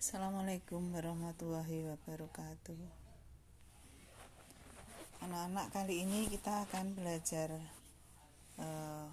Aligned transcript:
Assalamualaikum 0.00 0.96
warahmatullahi 0.96 1.92
wabarakatuh. 1.92 2.80
Anak-anak 5.28 5.76
kali 5.76 6.08
ini 6.08 6.24
kita 6.24 6.64
akan 6.64 6.96
belajar 6.96 7.52
eh, 8.56 9.06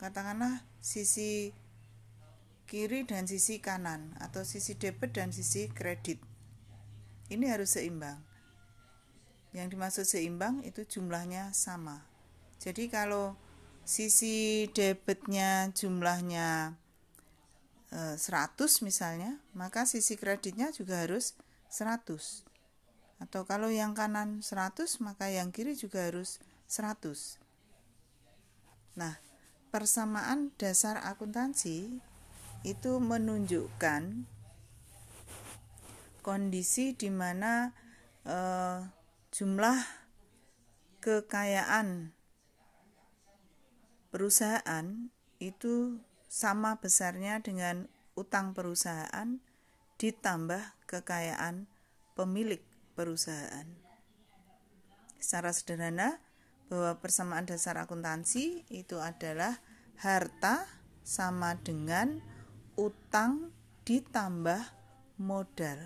Katakanlah 0.00 0.64
sisi 0.80 1.52
kiri 2.70 3.02
dan 3.02 3.26
sisi 3.26 3.58
kanan 3.58 4.14
atau 4.22 4.46
sisi 4.46 4.78
debit 4.78 5.10
dan 5.10 5.34
sisi 5.34 5.66
kredit. 5.66 6.22
Ini 7.26 7.50
harus 7.50 7.74
seimbang. 7.74 8.22
Yang 9.50 9.74
dimaksud 9.74 10.06
seimbang 10.06 10.62
itu 10.62 10.86
jumlahnya 10.86 11.50
sama. 11.50 12.06
Jadi 12.62 12.86
kalau 12.86 13.34
sisi 13.82 14.70
debitnya 14.70 15.74
jumlahnya 15.74 16.78
100 17.90 18.22
eh, 18.22 18.70
misalnya, 18.86 19.42
maka 19.50 19.82
sisi 19.82 20.14
kreditnya 20.14 20.70
juga 20.70 21.02
harus 21.02 21.34
100. 21.74 22.46
Atau 23.18 23.42
kalau 23.50 23.66
yang 23.66 23.98
kanan 23.98 24.46
100, 24.46 25.02
maka 25.02 25.26
yang 25.26 25.50
kiri 25.50 25.74
juga 25.74 26.06
harus 26.06 26.38
100. 26.70 27.42
Nah, 28.94 29.18
persamaan 29.74 30.54
dasar 30.54 31.02
akuntansi 31.02 31.98
itu 32.62 33.00
menunjukkan 33.00 34.28
kondisi 36.20 36.92
di 36.92 37.08
mana 37.08 37.72
eh, 38.28 38.84
jumlah 39.32 39.78
kekayaan 41.00 42.12
perusahaan 44.12 45.08
itu 45.40 46.04
sama 46.28 46.76
besarnya 46.78 47.40
dengan 47.40 47.88
utang 48.18 48.52
perusahaan 48.52 49.40
ditambah 49.96 50.76
kekayaan 50.84 51.64
pemilik 52.12 52.60
perusahaan. 52.92 53.64
Secara 55.20 55.52
sederhana, 55.52 56.20
bahwa 56.70 57.02
persamaan 57.02 57.50
dasar 57.50 57.74
akuntansi 57.82 58.62
itu 58.70 59.02
adalah 59.02 59.58
harta 59.98 60.70
sama 61.02 61.58
dengan 61.58 62.22
utang 62.80 63.52
ditambah 63.84 64.64
modal. 65.20 65.76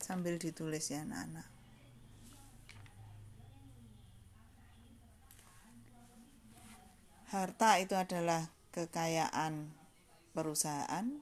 Sambil 0.00 0.40
ditulis 0.40 0.88
ya 0.88 1.04
anak-anak. 1.04 1.44
Harta 7.28 7.76
itu 7.76 7.92
adalah 7.92 8.48
kekayaan 8.72 9.68
perusahaan. 10.32 11.12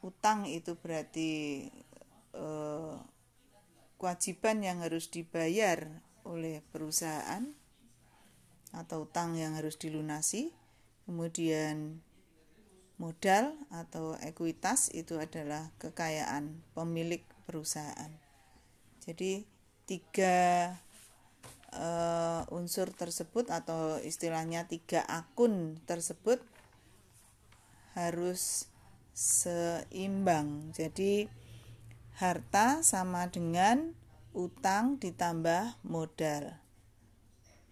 Utang 0.00 0.48
itu 0.48 0.72
berarti 0.80 1.68
eh, 2.32 2.96
kewajiban 4.00 4.64
yang 4.64 4.80
harus 4.80 5.12
dibayar 5.12 6.00
oleh 6.24 6.64
perusahaan 6.72 7.44
atau 8.72 9.04
utang 9.04 9.36
yang 9.36 9.52
harus 9.52 9.76
dilunasi. 9.76 10.56
Kemudian 11.04 12.00
Modal 13.00 13.56
atau 13.72 14.12
ekuitas 14.20 14.92
itu 14.92 15.16
adalah 15.16 15.72
kekayaan 15.80 16.60
pemilik 16.76 17.24
perusahaan. 17.48 18.12
Jadi 19.00 19.48
tiga 19.88 20.76
uh, 21.72 22.44
unsur 22.52 22.92
tersebut 22.92 23.48
atau 23.48 23.96
istilahnya 24.04 24.68
tiga 24.68 25.00
akun 25.08 25.80
tersebut 25.88 26.44
harus 27.96 28.68
seimbang. 29.16 30.68
Jadi 30.76 31.32
harta 32.20 32.84
sama 32.84 33.32
dengan 33.32 33.96
utang 34.36 35.00
ditambah 35.00 35.80
modal 35.82 36.60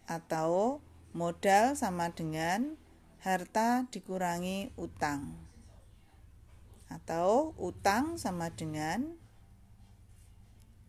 atau 0.08 0.80
modal 1.12 1.76
sama 1.76 2.10
dengan 2.16 2.80
harta 3.18 3.84
dikurangi 3.90 4.70
utang 4.78 5.34
atau 6.88 7.52
utang 7.60 8.16
sama 8.16 8.48
dengan 8.48 9.12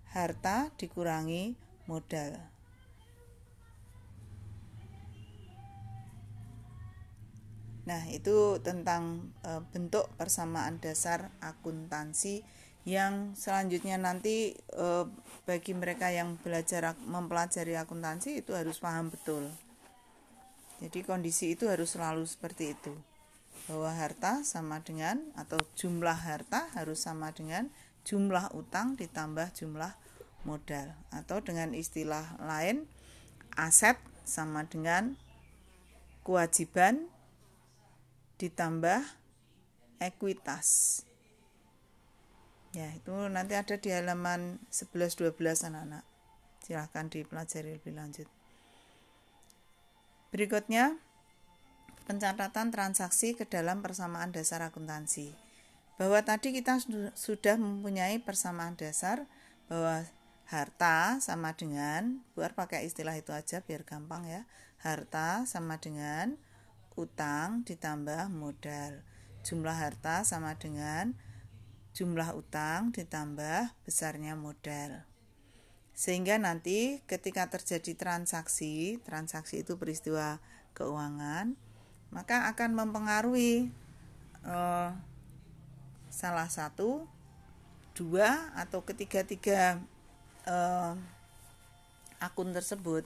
harta 0.09 0.73
dikurangi 0.77 1.53
modal. 1.85 2.37
Nah, 7.89 8.05
itu 8.13 8.61
tentang 8.61 9.33
e, 9.41 9.65
bentuk 9.73 10.13
persamaan 10.13 10.77
dasar 10.77 11.33
akuntansi 11.41 12.45
yang 12.85 13.33
selanjutnya 13.33 13.97
nanti 13.97 14.53
e, 14.53 14.87
bagi 15.49 15.73
mereka 15.73 16.13
yang 16.13 16.37
belajar 16.37 16.93
mempelajari 17.01 17.73
akuntansi 17.73 18.45
itu 18.45 18.53
harus 18.53 18.77
paham 18.77 19.09
betul. 19.09 19.49
Jadi 20.79 21.03
kondisi 21.03 21.53
itu 21.53 21.67
harus 21.67 21.95
selalu 21.95 22.23
seperti 22.23 22.75
itu. 22.75 22.95
Bahwa 23.67 23.91
harta 23.91 24.41
sama 24.47 24.79
dengan 24.79 25.19
atau 25.35 25.59
jumlah 25.75 26.15
harta 26.15 26.71
harus 26.73 27.03
sama 27.03 27.35
dengan 27.35 27.67
jumlah 28.07 28.55
utang 28.55 28.95
ditambah 28.95 29.51
jumlah 29.53 29.93
modal 30.47 30.95
atau 31.11 31.43
dengan 31.43 31.75
istilah 31.75 32.39
lain 32.39 32.87
aset 33.59 33.99
sama 34.23 34.63
dengan 34.65 35.19
kewajiban 36.23 37.11
ditambah 38.39 39.03
ekuitas. 39.99 41.03
Ya, 42.71 42.87
itu 42.95 43.11
nanti 43.27 43.57
ada 43.57 43.75
di 43.75 43.89
halaman 43.91 44.63
11 44.71 45.19
12 45.19 45.67
anak-anak. 45.67 46.05
Silahkan 46.63 47.09
dipelajari 47.11 47.75
lebih 47.75 47.97
lanjut. 47.97 48.38
Berikutnya, 50.29 50.97
pencatatan 52.09 52.73
transaksi 52.73 53.37
ke 53.37 53.45
dalam 53.45 53.85
persamaan 53.85 54.33
dasar 54.33 54.65
akuntansi. 54.65 55.33
Bahwa 56.01 56.21
tadi 56.25 56.53
kita 56.55 56.81
sudah 57.13 57.55
mempunyai 57.57 58.17
persamaan 58.21 58.73
dasar 58.73 59.29
bahwa 59.69 60.05
harta 60.49 61.21
sama 61.21 61.53
dengan, 61.53 62.25
buat 62.33 62.57
pakai 62.57 62.89
istilah 62.89 63.13
itu 63.13 63.29
aja 63.29 63.61
biar 63.61 63.85
gampang 63.85 64.25
ya. 64.25 64.41
Harta 64.81 65.45
sama 65.45 65.77
dengan 65.77 66.39
utang 66.97 67.61
ditambah 67.67 68.33
modal. 68.33 69.05
Jumlah 69.45 69.77
harta 69.77 70.25
sama 70.25 70.57
dengan 70.57 71.13
jumlah 71.93 72.31
utang 72.33 72.89
ditambah 72.95 73.75
besarnya 73.85 74.33
modal. 74.33 75.03
Sehingga 75.99 76.39
nanti 76.39 77.03
ketika 77.11 77.51
terjadi 77.51 77.91
transaksi, 77.91 79.03
transaksi 79.03 79.67
itu 79.67 79.75
peristiwa 79.75 80.39
keuangan, 80.71 81.59
maka 82.07 82.47
akan 82.55 82.71
mempengaruhi 82.71 83.67
uh, 84.47 84.95
salah 86.07 86.47
satu, 86.47 87.03
dua 87.91 88.47
atau 88.55 88.79
ketiga-tiga 88.87 89.83
uh, 90.47 90.95
akun 92.23 92.55
tersebut. 92.55 93.03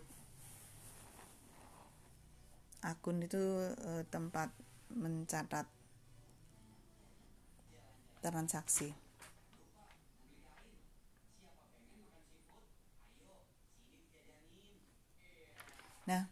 Akun 2.85 3.25
itu 3.25 3.41
uh, 3.73 4.05
tempat 4.13 4.53
mencatat 4.93 5.65
transaksi. 8.21 8.93
Nah, 16.03 16.27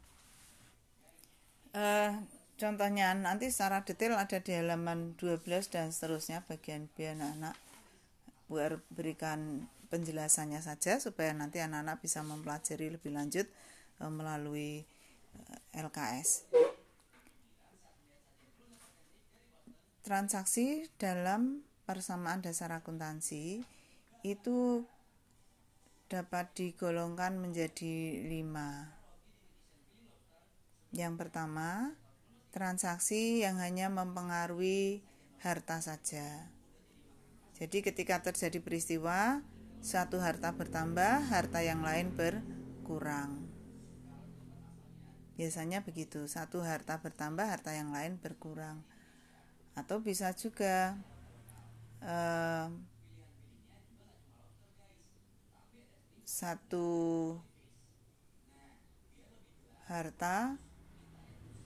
uh, 1.76 2.12
contohnya 2.60 3.16
nanti 3.16 3.48
secara 3.50 3.88
detail 3.88 4.20
ada 4.20 4.38
di 4.44 4.52
halaman 4.52 5.16
12 5.16 5.72
dan 5.72 5.90
seterusnya 5.90 6.44
bagian 6.46 6.92
B 6.92 7.08
anak-anak. 7.08 7.56
berikan 8.92 9.72
penjelasannya 9.92 10.64
saja 10.64 11.04
supaya 11.04 11.36
nanti 11.36 11.60
anak-anak 11.60 12.00
bisa 12.00 12.24
mempelajari 12.24 12.88
lebih 12.88 13.12
lanjut 13.12 13.44
e, 14.00 14.04
melalui 14.08 14.88
e, 15.36 15.40
LKS. 15.76 16.48
Transaksi 20.02 20.88
dalam 20.96 21.64
persamaan 21.84 22.40
dasar 22.40 22.72
akuntansi 22.72 23.64
itu 24.24 24.88
dapat 26.08 26.52
digolongkan 26.56 27.40
menjadi 27.40 28.24
lima. 28.28 29.01
Yang 30.92 31.24
pertama, 31.24 31.96
transaksi 32.52 33.40
yang 33.40 33.64
hanya 33.64 33.88
mempengaruhi 33.88 35.00
harta 35.40 35.80
saja. 35.80 36.52
Jadi 37.56 37.80
ketika 37.80 38.20
terjadi 38.20 38.60
peristiwa, 38.60 39.40
satu 39.80 40.20
harta 40.20 40.52
bertambah, 40.52 41.32
harta 41.32 41.64
yang 41.64 41.80
lain 41.80 42.12
berkurang. 42.12 43.48
Biasanya 45.40 45.82
begitu, 45.82 46.28
satu 46.28 46.60
harta 46.60 47.00
bertambah, 47.00 47.48
harta 47.48 47.72
yang 47.72 47.96
lain 47.96 48.20
berkurang. 48.20 48.84
Atau 49.74 50.04
bisa 50.04 50.36
juga 50.36 51.00
eh, 52.04 52.68
satu 56.28 56.88
harta 59.88 60.60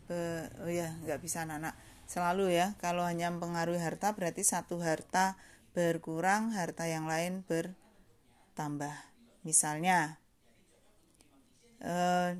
be, 0.05 0.49
oh 0.63 0.71
ya 0.71 0.93
nggak 1.03 1.19
bisa 1.21 1.43
anak-anak 1.45 1.75
selalu 2.05 2.53
ya 2.53 2.77
kalau 2.77 3.01
hanya 3.05 3.33
mempengaruhi 3.33 3.81
harta 3.81 4.13
berarti 4.13 4.45
satu 4.45 4.77
harta 4.81 5.37
berkurang 5.75 6.55
harta 6.55 6.87
yang 6.87 7.09
lain 7.09 7.43
bertambah. 7.43 8.95
Misalnya 9.43 10.17
eh, 11.83 12.39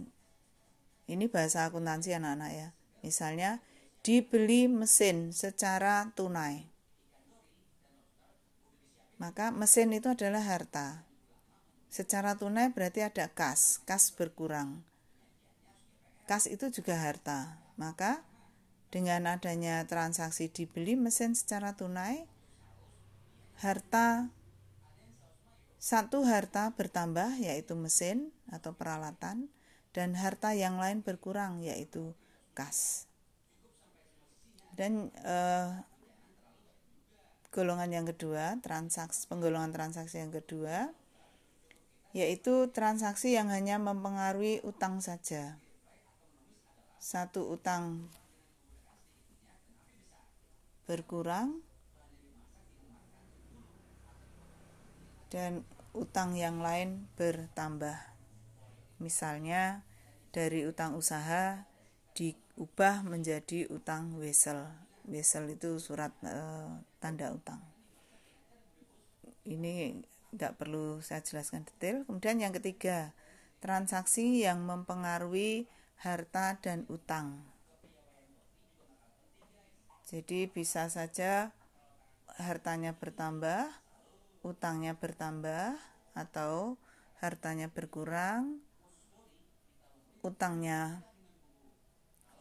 ini 1.11 1.25
bahasa 1.27 1.67
akuntansi 1.67 2.15
anak-anak 2.15 2.51
ya. 2.55 2.67
Misalnya 3.03 3.61
dibeli 4.01 4.71
mesin 4.71 5.35
secara 5.35 6.09
tunai. 6.15 6.71
Maka 9.19 9.51
mesin 9.51 9.93
itu 9.93 10.11
adalah 10.11 10.43
harta. 10.43 11.05
Secara 11.91 12.35
tunai 12.35 12.73
berarti 12.73 13.05
ada 13.05 13.31
kas, 13.31 13.79
kas 13.87 14.11
berkurang. 14.11 14.83
Kas 16.25 16.49
itu 16.49 16.73
juga 16.73 16.97
harta. 16.97 17.61
Maka 17.77 18.25
dengan 18.89 19.29
adanya 19.29 19.85
transaksi 19.85 20.49
dibeli 20.49 20.97
mesin 20.97 21.37
secara 21.37 21.77
tunai, 21.77 22.25
harta 23.61 24.29
satu 25.85 26.25
harta 26.25 26.73
bertambah 26.73 27.37
yaitu 27.37 27.77
mesin 27.77 28.33
atau 28.49 28.73
peralatan 28.73 29.53
dan 29.93 30.17
harta 30.17 30.57
yang 30.57 30.81
lain 30.81 31.05
berkurang 31.05 31.61
yaitu 31.61 32.17
kas. 32.57 33.05
Dan 34.73 35.13
eh, 35.21 35.69
golongan 37.53 37.91
yang 37.93 38.07
kedua, 38.09 38.57
transaksi 38.65 39.29
penggolongan 39.29 39.71
transaksi 39.71 40.19
yang 40.19 40.33
kedua 40.33 40.89
yaitu 42.15 42.71
transaksi 42.71 43.35
yang 43.35 43.51
hanya 43.51 43.75
mempengaruhi 43.75 44.63
utang 44.63 45.03
saja. 45.03 45.59
Satu 47.05 47.53
utang 47.53 48.09
berkurang 50.89 51.61
dan 55.29 55.61
utang 55.93 56.33
yang 56.33 56.65
lain 56.65 57.05
bertambah. 57.13 57.93
Misalnya 58.97 59.85
dari 60.33 60.65
utang 60.65 60.97
usaha 60.97 61.69
diubah 62.17 63.05
menjadi 63.05 63.69
utang 63.69 64.17
wesel. 64.17 64.65
Wesel 65.05 65.53
itu 65.53 65.77
surat 65.77 66.09
e, 66.25 66.41
tanda 66.97 67.29
utang. 67.29 67.61
Ini 69.45 70.01
tidak 70.33 70.57
perlu 70.57 71.05
saya 71.05 71.21
jelaskan 71.21 71.69
detail. 71.69 72.01
Kemudian 72.09 72.41
yang 72.41 72.53
ketiga, 72.57 73.13
transaksi 73.61 74.41
yang 74.41 74.65
mempengaruhi 74.65 75.69
harta 75.99 76.57
dan 76.59 76.83
utang. 76.87 77.43
Jadi 80.05 80.45
bisa 80.45 80.85
saja 80.91 81.49
hartanya 82.37 82.93
bertambah, 82.93 83.73
utangnya 84.45 84.93
bertambah, 84.93 85.73
atau 86.13 86.77
hartanya 87.19 87.67
berkurang, 87.73 88.61
utangnya 90.21 91.01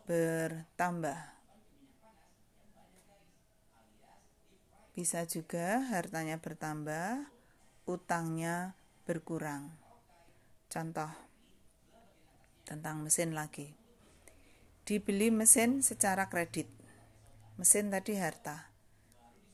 bertambah. 0.04 1.34
Bisa 4.94 5.26
juga 5.26 5.82
hartanya 5.90 6.38
bertambah, 6.38 7.26
utangnya 7.88 8.78
berkurang. 9.08 9.74
Contoh 10.70 11.10
tentang 12.64 13.04
mesin 13.04 13.36
lagi. 13.36 13.76
Dibeli 14.84 15.32
mesin 15.32 15.80
secara 15.80 16.28
kredit. 16.28 16.68
Mesin 17.56 17.88
tadi 17.88 18.16
harta. 18.20 18.68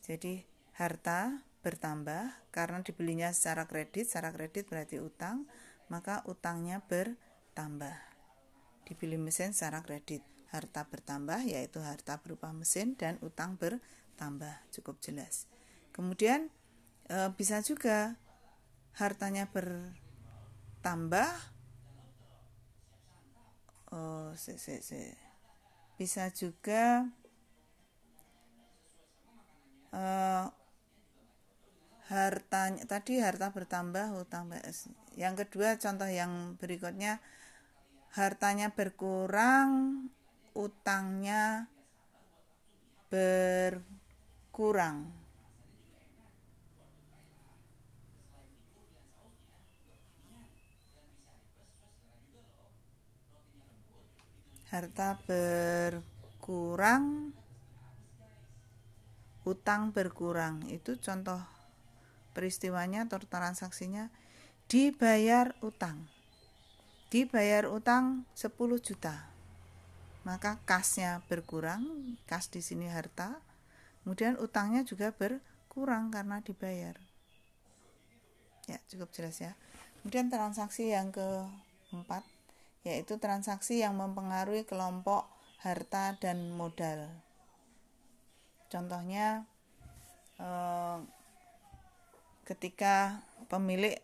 Jadi 0.02 0.42
harta 0.74 1.44
bertambah 1.60 2.50
karena 2.50 2.80
dibelinya 2.80 3.28
secara 3.30 3.68
kredit, 3.68 4.08
secara 4.08 4.32
kredit 4.32 4.66
berarti 4.66 4.96
utang, 4.98 5.44
maka 5.92 6.24
utangnya 6.26 6.80
bertambah. 6.88 7.94
Dibeli 8.88 9.20
mesin 9.20 9.52
secara 9.54 9.84
kredit, 9.84 10.24
harta 10.50 10.88
bertambah 10.88 11.46
yaitu 11.46 11.78
harta 11.84 12.18
berupa 12.18 12.50
mesin 12.50 12.98
dan 12.98 13.20
utang 13.22 13.54
bertambah. 13.54 14.56
Cukup 14.74 14.98
jelas. 14.98 15.46
Kemudian 15.94 16.50
e, 17.06 17.30
bisa 17.38 17.62
juga 17.62 18.18
hartanya 18.98 19.46
bertambah 19.52 21.28
oh 23.90 24.34
se, 24.34 24.58
se, 24.58 24.82
se. 24.82 25.14
bisa 26.00 26.32
juga 26.32 27.04
e, 29.92 30.02
hartanya 32.10 32.82
tadi 32.88 33.22
harta 33.22 33.54
bertambah 33.54 34.18
utang 34.18 34.50
BS. 34.50 34.90
Yang 35.14 35.46
kedua 35.46 35.78
contoh 35.78 36.10
yang 36.10 36.58
berikutnya 36.58 37.22
hartanya 38.16 38.74
berkurang 38.74 40.08
utangnya 40.58 41.70
berkurang. 43.10 45.19
Harta 54.70 55.18
berkurang 55.26 57.34
utang 59.44 59.90
berkurang. 59.90 60.64
Itu 60.68 61.00
contoh 61.00 61.40
peristiwanya 62.32 63.08
atau 63.08 63.20
transaksinya. 63.22 64.12
Dibayar 64.70 65.58
utang. 65.66 66.06
Dibayar 67.10 67.66
utang 67.66 68.22
10 68.38 68.54
juta. 68.78 69.26
Maka 70.22 70.62
kasnya 70.62 71.24
berkurang 71.26 72.14
kas 72.30 72.46
di 72.52 72.62
sini 72.62 72.86
harta. 72.86 73.42
Kemudian 74.04 74.38
utangnya 74.38 74.86
juga 74.86 75.10
berkurang 75.10 76.14
karena 76.14 76.38
dibayar. 76.38 76.94
Ya 78.70 78.78
cukup 78.86 79.10
jelas 79.10 79.42
ya. 79.42 79.58
Kemudian 80.00 80.30
transaksi 80.30 80.94
yang 80.94 81.10
keempat 81.10 82.22
yaitu 82.82 83.20
transaksi 83.20 83.84
yang 83.84 83.96
mempengaruhi 84.00 84.64
kelompok 84.64 85.28
harta 85.60 86.16
dan 86.16 86.52
modal. 86.56 87.12
Contohnya 88.72 89.44
eh, 90.40 90.98
ketika 92.48 93.20
pemilik 93.46 93.98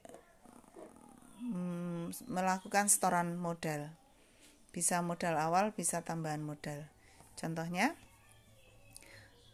mm, 1.40 2.26
melakukan 2.30 2.86
setoran 2.86 3.34
modal. 3.34 3.90
Bisa 4.70 5.00
modal 5.00 5.40
awal, 5.40 5.72
bisa 5.72 6.04
tambahan 6.04 6.44
modal. 6.44 6.84
Contohnya 7.34 7.96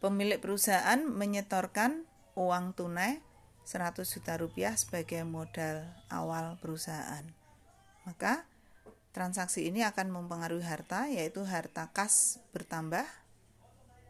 pemilik 0.03 0.37
perusahaan 0.37 0.99
menyetorkan 0.99 2.03
uang 2.35 2.75
tunai 2.75 3.23
100 3.63 4.03
juta 4.03 4.35
rupiah 4.35 4.75
sebagai 4.75 5.23
modal 5.23 5.87
awal 6.11 6.59
perusahaan. 6.59 7.23
Maka 8.03 8.43
Transaksi 9.13 9.69
ini 9.69 9.85
akan 9.85 10.09
mempengaruhi 10.09 10.65
harta, 10.65 11.05
yaitu 11.05 11.45
harta 11.45 11.93
kas 11.93 12.41
bertambah 12.49 13.05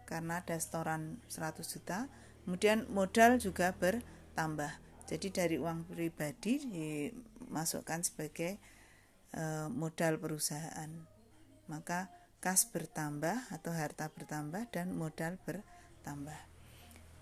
karena 0.08 0.40
ada 0.40 0.56
setoran 0.56 1.20
100 1.28 1.60
juta. 1.68 2.08
Kemudian 2.48 2.88
modal 2.88 3.40
juga 3.40 3.76
bertambah. 3.76 4.80
jadi 5.04 5.28
dari 5.44 5.56
uang 5.60 5.84
pribadi 5.92 6.64
dimasukkan 6.64 8.08
sebagai 8.08 8.56
e, 9.36 9.44
modal 9.70 10.16
perusahaan 10.16 10.90
maka 11.68 12.12
kas 12.44 12.68
bertambah 12.68 13.52
atau 13.52 13.72
harta 13.72 14.12
bertambah 14.12 14.68
dan 14.70 14.94
modal 14.94 15.40
bertambah 15.48 16.38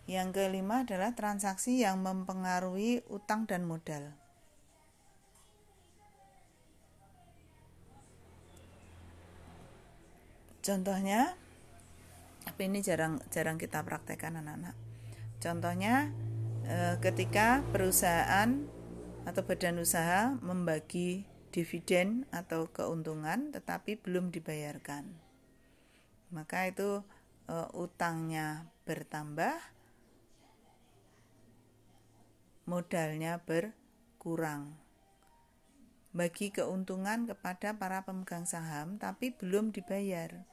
yang 0.09 0.33
kelima 0.33 0.83
adalah 0.83 1.13
transaksi 1.13 1.79
yang 1.85 2.01
mempengaruhi 2.01 3.05
utang 3.07 3.45
dan 3.45 3.63
modal 3.63 4.11
contohnya 10.61 11.35
tapi 12.41 12.67
ini 12.69 12.81
jarang 12.81 13.21
jarang 13.29 13.61
kita 13.61 13.85
praktekkan 13.85 14.41
anak-anak. 14.41 14.73
Contohnya 15.41 16.09
eh, 16.65 16.97
ketika 17.01 17.61
perusahaan 17.69 18.65
atau 19.25 19.41
badan 19.45 19.81
usaha 19.81 20.33
membagi 20.41 21.29
dividen 21.53 22.25
atau 22.33 22.69
keuntungan 22.73 23.53
tetapi 23.53 24.01
belum 24.01 24.33
dibayarkan. 24.33 25.09
Maka 26.33 26.69
itu 26.69 27.05
eh, 27.49 27.69
utangnya 27.77 28.65
bertambah 28.85 29.57
modalnya 32.65 33.41
berkurang. 33.41 34.77
Bagi 36.11 36.51
keuntungan 36.51 37.23
kepada 37.23 37.79
para 37.79 38.03
pemegang 38.03 38.43
saham 38.43 38.99
tapi 38.99 39.31
belum 39.31 39.71
dibayar 39.71 40.50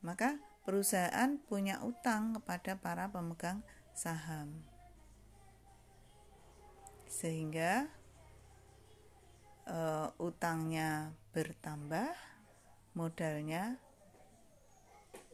maka 0.00 0.40
perusahaan 0.64 1.40
punya 1.48 1.80
utang 1.84 2.36
kepada 2.36 2.76
para 2.76 3.08
pemegang 3.08 3.64
saham. 3.92 4.64
Sehingga 7.10 7.90
uh, 9.66 10.08
utangnya 10.16 11.12
bertambah, 11.34 12.14
modalnya 12.94 13.76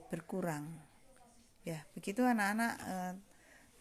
berkurang. 0.08 0.70
Ya, 1.66 1.82
begitu 1.98 2.22
anak-anak 2.22 2.74
uh, 2.86 3.14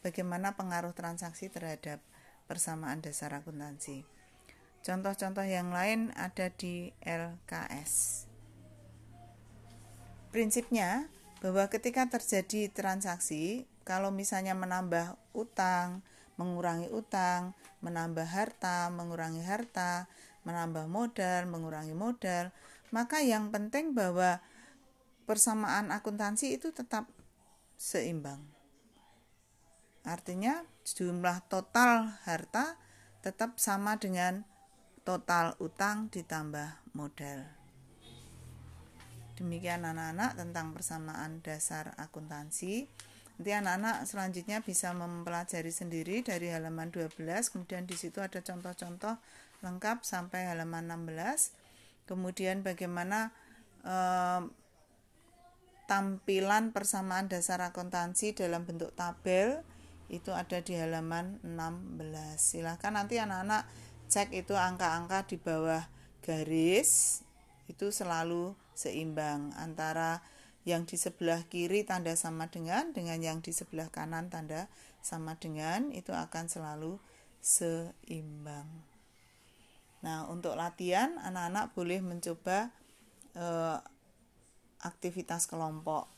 bagaimana 0.01 0.58
pengaruh 0.58 0.94
transaksi 0.94 1.50
terhadap 1.50 2.01
persamaan 2.50 3.01
dasar 3.01 3.34
akuntansi. 3.34 4.06
Contoh-contoh 4.86 5.46
yang 5.46 5.74
lain 5.74 6.13
ada 6.13 6.54
di 6.54 6.94
LKS. 7.01 8.25
Prinsipnya 10.36 11.08
bahwa 11.39 11.63
ketika 11.72 12.12
terjadi 12.12 12.68
transaksi, 12.68 13.72
kalau 13.88 14.12
misalnya 14.12 14.51
menambah 14.51 15.15
utang, 15.32 16.04
mengurangi 16.36 16.92
utang, 16.92 17.56
menambah 17.80 18.27
harta, 18.27 18.92
mengurangi 18.92 19.39
harta, 19.48 20.12
menambah 20.44 20.92
modal, 20.92 21.48
mengurangi 21.48 21.96
modal, 21.96 22.51
maka 22.92 23.24
yang 23.24 23.48
penting 23.48 23.96
bahwa 23.96 24.44
persamaan 25.24 25.96
akuntansi 25.96 26.60
itu 26.60 26.75
tetap 26.75 27.08
seimbang. 27.80 28.44
Artinya 30.04 30.68
jumlah 30.84 31.48
total 31.48 32.12
harta 32.27 32.75
tetap 33.24 33.56
sama 33.56 33.96
dengan 33.96 34.44
total 35.08 35.56
utang 35.63 36.12
ditambah 36.12 36.92
modal. 36.92 37.65
Demikian 39.36 39.84
anak-anak 39.84 40.39
tentang 40.39 40.72
persamaan 40.72 41.44
dasar 41.44 41.92
akuntansi. 42.00 42.88
Nanti 43.36 43.51
anak-anak 43.51 44.08
selanjutnya 44.08 44.63
bisa 44.63 44.96
mempelajari 44.96 45.68
sendiri 45.68 46.24
dari 46.24 46.48
halaman 46.48 46.88
12, 46.88 47.51
kemudian 47.51 47.84
di 47.84 48.00
situ 48.00 48.24
ada 48.24 48.39
contoh-contoh 48.39 49.20
lengkap 49.60 50.08
sampai 50.08 50.48
halaman 50.48 50.88
16. 50.88 51.51
Kemudian 52.08 52.63
bagaimana 52.63 53.36
eh, 53.84 54.42
tampilan 55.86 56.72
persamaan 56.72 57.27
dasar 57.27 57.60
akuntansi 57.60 58.34
dalam 58.34 58.63
bentuk 58.63 58.96
tabel 58.96 59.62
itu 60.08 60.32
ada 60.32 60.63
di 60.63 60.80
halaman 60.80 61.44
16. 61.44 62.39
Silahkan 62.39 62.96
nanti 62.96 63.20
anak-anak 63.20 63.68
cek 64.08 64.32
itu 64.32 64.54
angka-angka 64.54 65.25
di 65.27 65.38
bawah 65.42 65.84
garis 66.22 67.22
itu 67.65 67.89
selalu 67.89 68.54
seimbang 68.75 69.55
antara 69.55 70.22
yang 70.65 70.84
di 70.84 70.98
sebelah 70.98 71.46
kiri 71.48 71.86
tanda 71.86 72.13
sama 72.17 72.50
dengan 72.50 72.91
dengan 72.91 73.22
yang 73.22 73.39
di 73.39 73.53
sebelah 73.53 73.88
kanan 73.94 74.27
tanda 74.34 74.67
sama 75.00 75.38
dengan 75.38 75.94
itu 75.94 76.12
akan 76.12 76.50
selalu 76.50 76.98
seimbang. 77.39 78.65
Nah, 80.01 80.25
untuk 80.29 80.58
latihan 80.58 81.17
anak-anak 81.22 81.74
boleh 81.77 82.01
mencoba 82.01 82.74
eh, 83.38 83.77
aktivitas 84.82 85.50
kelompok 85.50 86.10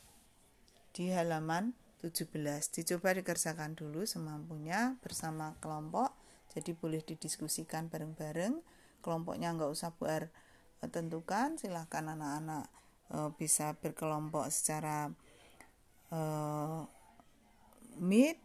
di 0.96 1.12
halaman 1.12 1.76
17. 2.00 2.32
Dicoba 2.72 3.16
dikerjakan 3.16 3.76
dulu 3.76 4.08
semampunya 4.08 4.96
bersama 5.04 5.56
kelompok. 5.60 6.16
Jadi 6.52 6.72
boleh 6.72 7.04
didiskusikan 7.04 7.92
bareng-bareng. 7.92 8.64
Kelompoknya 9.04 9.54
nggak 9.56 9.72
usah 9.72 9.92
buat 9.96 10.30
tentukan. 10.86 11.58
Silahkan 11.58 12.06
anak-anak 12.06 12.70
e, 13.10 13.18
bisa 13.36 13.74
berkelompok 13.82 14.48
secara 14.54 15.10
e, 16.14 16.20
meet 17.98 18.38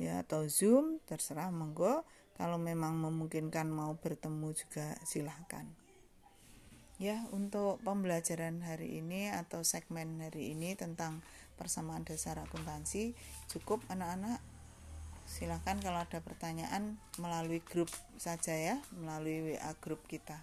ya 0.00 0.24
atau 0.24 0.48
zoom 0.48 1.04
terserah 1.04 1.52
monggo. 1.52 2.02
Kalau 2.34 2.58
memang 2.58 2.98
memungkinkan 2.98 3.70
mau 3.70 3.94
bertemu 3.94 4.50
juga 4.58 4.98
silahkan. 5.06 5.70
Ya 6.98 7.22
untuk 7.30 7.78
pembelajaran 7.86 8.58
hari 8.62 8.98
ini 8.98 9.30
atau 9.30 9.62
segmen 9.62 10.18
hari 10.18 10.50
ini 10.50 10.74
tentang 10.74 11.22
persamaan 11.54 12.02
dasar 12.02 12.42
akuntansi 12.42 13.14
cukup 13.50 13.82
anak-anak? 13.86 14.42
Silahkan 15.30 15.78
kalau 15.78 16.02
ada 16.02 16.18
pertanyaan 16.18 16.98
melalui 17.22 17.62
grup 17.62 17.88
saja 18.18 18.54
ya 18.54 18.76
melalui 18.98 19.54
WA 19.54 19.72
grup 19.78 20.02
kita 20.10 20.42